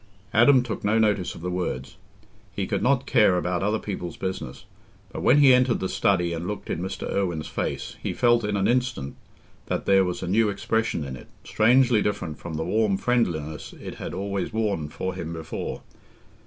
[0.33, 1.95] Adam took no notice of the words:
[2.55, 4.65] he could not care about other people's business.
[5.11, 7.07] But when he entered the study and looked in Mr.
[7.07, 9.15] Irwine's face, he felt in an instant
[9.67, 13.97] that there was a new expression in it, strangely different from the warm friendliness it
[14.01, 15.83] had always worn for him before.